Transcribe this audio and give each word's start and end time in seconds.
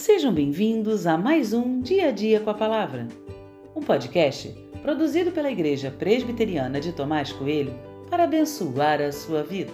Sejam 0.00 0.32
bem-vindos 0.32 1.06
a 1.06 1.18
mais 1.18 1.52
um 1.52 1.82
Dia 1.82 2.08
a 2.08 2.10
Dia 2.10 2.40
com 2.40 2.48
a 2.48 2.54
Palavra, 2.54 3.06
um 3.76 3.82
podcast 3.82 4.48
produzido 4.80 5.30
pela 5.30 5.50
Igreja 5.50 5.90
Presbiteriana 5.90 6.80
de 6.80 6.90
Tomás 6.90 7.30
Coelho 7.32 7.78
para 8.08 8.24
abençoar 8.24 9.02
a 9.02 9.12
sua 9.12 9.42
vida. 9.42 9.70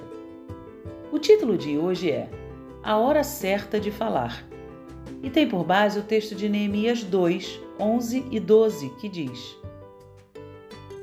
O 1.12 1.18
título 1.20 1.56
de 1.56 1.78
hoje 1.78 2.10
é 2.10 2.28
A 2.82 2.96
Hora 2.96 3.22
Certa 3.22 3.78
de 3.78 3.92
Falar 3.92 4.44
e 5.22 5.30
tem 5.30 5.48
por 5.48 5.62
base 5.62 6.00
o 6.00 6.02
texto 6.02 6.34
de 6.34 6.48
Neemias 6.48 7.04
2, 7.04 7.60
11 7.78 8.24
e 8.28 8.40
12, 8.40 8.90
que 9.00 9.08
diz: 9.08 9.56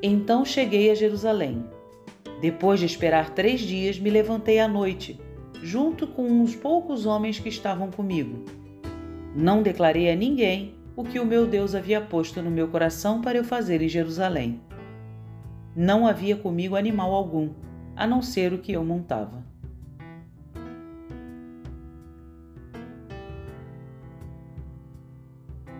Então 0.01 0.43
cheguei 0.43 0.91
a 0.91 0.95
Jerusalém. 0.95 1.63
Depois 2.41 2.77
de 2.77 2.87
esperar 2.87 3.29
três 3.29 3.61
dias, 3.61 3.97
me 3.97 4.09
levantei 4.09 4.59
à 4.59 4.67
noite, 4.67 5.17
junto 5.61 6.07
com 6.07 6.23
uns 6.23 6.53
poucos 6.57 7.05
homens 7.05 7.39
que 7.39 7.47
estavam 7.47 7.89
comigo 7.89 8.62
não 9.35 9.63
declarei 9.63 10.11
a 10.11 10.15
ninguém 10.15 10.75
o 10.95 11.03
que 11.03 11.19
o 11.19 11.25
meu 11.25 11.47
Deus 11.47 11.73
havia 11.73 11.99
posto 11.99 12.41
no 12.41 12.51
meu 12.51 12.67
coração 12.67 13.19
para 13.21 13.37
eu 13.37 13.43
fazer 13.43 13.81
em 13.81 13.89
Jerusalém. 13.89 14.61
Não 15.75 16.05
havia 16.05 16.35
comigo 16.35 16.75
animal 16.75 17.13
algum, 17.13 17.49
a 17.95 18.05
não 18.05 18.21
ser 18.21 18.53
o 18.53 18.59
que 18.59 18.73
eu 18.73 18.85
montava. 18.85 19.43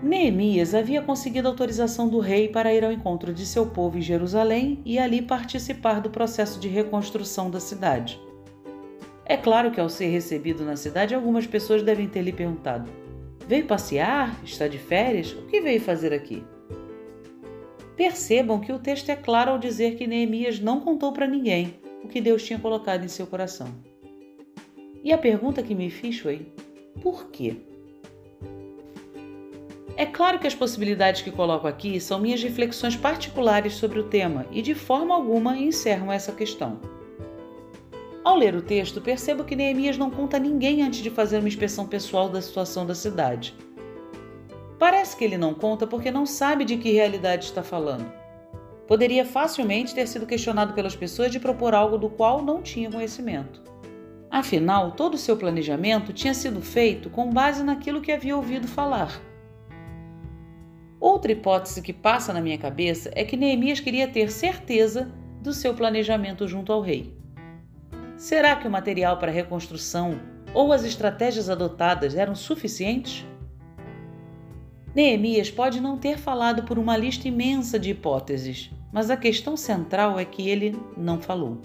Neemias 0.01 0.75
havia 0.75 1.01
conseguido 1.01 1.47
autorização 1.47 2.09
do 2.09 2.19
rei 2.19 2.49
para 2.49 2.73
ir 2.73 2.83
ao 2.83 2.91
encontro 2.91 3.33
de 3.33 3.45
seu 3.45 3.67
povo 3.67 3.97
em 3.97 4.01
Jerusalém 4.01 4.81
e 4.83 4.99
ali 4.99 5.21
participar 5.21 6.01
do 6.01 6.09
processo 6.09 6.59
de 6.59 6.67
reconstrução 6.67 7.49
da 7.49 7.59
cidade. 7.59 8.19
É 9.25 9.37
claro 9.37 9.71
que, 9.71 9.79
ao 9.79 9.87
ser 9.87 10.07
recebido 10.07 10.65
na 10.65 10.75
cidade, 10.75 11.15
algumas 11.15 11.47
pessoas 11.47 11.81
devem 11.81 12.09
ter 12.09 12.21
lhe 12.21 12.33
perguntado: 12.33 13.02
Veio 13.47 13.65
passear? 13.65 14.39
Está 14.43 14.67
de 14.67 14.77
férias? 14.77 15.31
O 15.33 15.45
que 15.47 15.61
veio 15.61 15.81
fazer 15.81 16.13
aqui? 16.13 16.43
Percebam 17.95 18.59
que 18.59 18.71
o 18.71 18.79
texto 18.79 19.09
é 19.09 19.15
claro 19.15 19.51
ao 19.51 19.59
dizer 19.59 19.95
que 19.95 20.07
Neemias 20.07 20.59
não 20.59 20.79
contou 20.79 21.11
para 21.11 21.27
ninguém 21.27 21.75
o 22.03 22.07
que 22.07 22.21
Deus 22.21 22.43
tinha 22.43 22.57
colocado 22.57 23.03
em 23.03 23.07
seu 23.07 23.27
coração. 23.27 23.67
E 25.03 25.11
a 25.11 25.17
pergunta 25.17 25.61
que 25.61 25.75
me 25.75 25.89
fiz 25.89 26.19
foi: 26.19 26.47
por 27.01 27.29
quê? 27.29 27.55
É 29.95 30.05
claro 30.07 30.39
que 30.39 30.47
as 30.47 30.55
possibilidades 30.55 31.21
que 31.21 31.29
coloco 31.29 31.67
aqui 31.67 31.99
são 31.99 32.19
minhas 32.19 32.41
reflexões 32.41 32.95
particulares 32.95 33.73
sobre 33.73 33.99
o 33.99 34.09
tema 34.09 34.47
e 34.51 34.61
de 34.61 34.73
forma 34.73 35.13
alguma 35.13 35.55
encerram 35.57 36.11
essa 36.11 36.31
questão. 36.31 36.79
Ao 38.23 38.37
ler 38.37 38.55
o 38.55 38.61
texto, 38.61 39.01
percebo 39.01 39.43
que 39.43 39.55
Neemias 39.55 39.97
não 39.97 40.09
conta 40.09 40.37
a 40.37 40.39
ninguém 40.39 40.81
antes 40.81 41.01
de 41.01 41.09
fazer 41.09 41.39
uma 41.39 41.47
inspeção 41.47 41.85
pessoal 41.85 42.29
da 42.29 42.41
situação 42.41 42.85
da 42.85 42.95
cidade. 42.95 43.53
Parece 44.79 45.17
que 45.17 45.25
ele 45.25 45.37
não 45.37 45.53
conta 45.53 45.85
porque 45.85 46.09
não 46.09 46.25
sabe 46.25 46.63
de 46.63 46.77
que 46.77 46.93
realidade 46.93 47.45
está 47.45 47.61
falando. 47.61 48.09
Poderia 48.87 49.25
facilmente 49.25 49.93
ter 49.93 50.07
sido 50.07 50.25
questionado 50.25 50.73
pelas 50.73 50.95
pessoas 50.95 51.31
de 51.31 51.39
propor 51.39 51.73
algo 51.73 51.97
do 51.97 52.09
qual 52.09 52.41
não 52.41 52.61
tinha 52.61 52.91
conhecimento. 52.91 53.61
Afinal, 54.31 54.91
todo 54.91 55.15
o 55.15 55.17
seu 55.17 55.35
planejamento 55.35 56.13
tinha 56.13 56.33
sido 56.33 56.61
feito 56.61 57.09
com 57.09 57.29
base 57.29 57.63
naquilo 57.63 58.01
que 58.01 58.11
havia 58.11 58.35
ouvido 58.35 58.67
falar. 58.67 59.21
Outra 60.99 61.33
hipótese 61.33 61.81
que 61.81 61.91
passa 61.91 62.31
na 62.31 62.41
minha 62.41 62.57
cabeça 62.57 63.11
é 63.13 63.25
que 63.25 63.35
Neemias 63.35 63.81
queria 63.81 64.07
ter 64.07 64.31
certeza 64.31 65.11
do 65.41 65.53
seu 65.53 65.73
planejamento 65.73 66.47
junto 66.47 66.71
ao 66.71 66.81
rei. 66.81 67.22
Será 68.23 68.55
que 68.55 68.65
o 68.65 68.71
material 68.71 69.17
para 69.17 69.29
reconstrução 69.29 70.17
ou 70.53 70.71
as 70.71 70.85
estratégias 70.85 71.49
adotadas 71.49 72.15
eram 72.15 72.33
suficientes? 72.33 73.25
Neemias 74.95 75.51
pode 75.51 75.81
não 75.81 75.97
ter 75.97 76.17
falado 76.17 76.63
por 76.63 76.79
uma 76.79 76.95
lista 76.95 77.27
imensa 77.27 77.77
de 77.77 77.89
hipóteses, 77.89 78.71
mas 78.93 79.09
a 79.09 79.17
questão 79.17 79.57
central 79.57 80.17
é 80.17 80.23
que 80.23 80.47
ele 80.47 80.73
não 80.95 81.19
falou. 81.19 81.59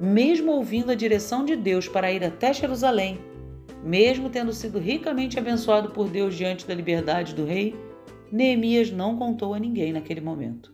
Mesmo 0.00 0.52
ouvindo 0.52 0.92
a 0.92 0.94
direção 0.94 1.44
de 1.44 1.56
Deus 1.56 1.88
para 1.88 2.12
ir 2.12 2.22
até 2.22 2.52
Jerusalém, 2.54 3.18
mesmo 3.82 4.30
tendo 4.30 4.52
sido 4.52 4.78
ricamente 4.78 5.36
abençoado 5.36 5.90
por 5.90 6.08
Deus 6.08 6.36
diante 6.36 6.64
da 6.64 6.74
liberdade 6.76 7.34
do 7.34 7.44
rei, 7.44 7.74
Neemias 8.30 8.92
não 8.92 9.16
contou 9.16 9.52
a 9.52 9.58
ninguém 9.58 9.92
naquele 9.92 10.20
momento. 10.20 10.72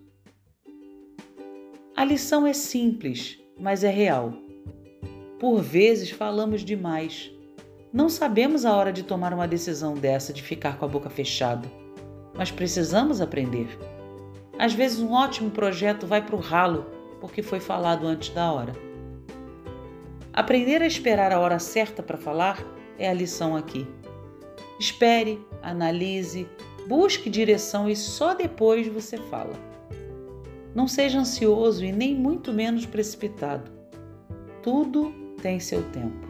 A 1.96 2.04
lição 2.04 2.46
é 2.46 2.52
simples, 2.52 3.38
mas 3.58 3.82
é 3.82 3.90
real. 3.90 4.49
Por 5.40 5.62
vezes 5.62 6.10
falamos 6.10 6.60
demais. 6.60 7.30
Não 7.90 8.10
sabemos 8.10 8.66
a 8.66 8.76
hora 8.76 8.92
de 8.92 9.02
tomar 9.02 9.32
uma 9.32 9.48
decisão 9.48 9.94
dessa 9.94 10.34
de 10.34 10.42
ficar 10.42 10.76
com 10.76 10.84
a 10.84 10.88
boca 10.88 11.08
fechada, 11.08 11.66
mas 12.36 12.50
precisamos 12.50 13.22
aprender. 13.22 13.66
Às 14.58 14.74
vezes, 14.74 15.00
um 15.00 15.12
ótimo 15.14 15.50
projeto 15.50 16.06
vai 16.06 16.20
para 16.20 16.36
o 16.36 16.40
ralo 16.40 16.84
porque 17.22 17.42
foi 17.42 17.58
falado 17.58 18.06
antes 18.06 18.28
da 18.34 18.52
hora. 18.52 18.74
Aprender 20.30 20.82
a 20.82 20.86
esperar 20.86 21.32
a 21.32 21.40
hora 21.40 21.58
certa 21.58 22.02
para 22.02 22.18
falar 22.18 22.62
é 22.98 23.08
a 23.08 23.14
lição 23.14 23.56
aqui. 23.56 23.86
Espere, 24.78 25.42
analise, 25.62 26.46
busque 26.86 27.30
direção 27.30 27.88
e 27.88 27.96
só 27.96 28.34
depois 28.34 28.86
você 28.88 29.16
fala. 29.16 29.54
Não 30.74 30.86
seja 30.86 31.18
ansioso 31.18 31.82
e 31.82 31.90
nem 31.90 32.14
muito 32.14 32.52
menos 32.52 32.84
precipitado. 32.84 33.70
Tudo 34.62 35.29
tem 35.40 35.58
seu 35.58 35.82
tempo. 35.90 36.29